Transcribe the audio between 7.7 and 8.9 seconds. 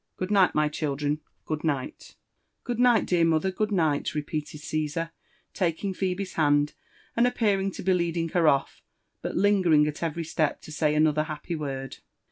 to be leading her off,